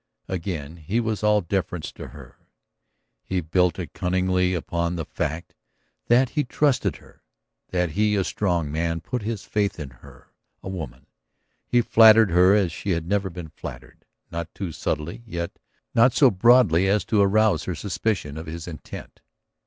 [0.27, 2.39] Again he was all deference to her.
[3.23, 5.53] He builded cunningly upon the fact
[6.07, 7.21] that he trusted her;
[7.69, 10.33] that he, a strong man, put his faith in her,
[10.63, 11.05] a woman.
[11.67, 15.59] He flattered her as she had never been flattered, not too subtly, yet
[15.93, 19.21] not so broadly as to arouse her suspicion of his intent.